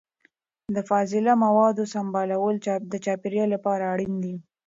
د 0.75 0.77
فاضله 0.89 1.33
موادو 1.45 1.83
سمبالول 1.93 2.55
د 2.91 2.93
چاپیریال 3.05 3.49
لپاره 3.55 3.83
اړین 3.93 4.13
دي. 4.23 4.35